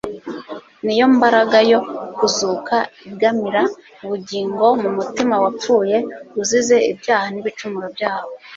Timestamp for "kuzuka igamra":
2.17-3.61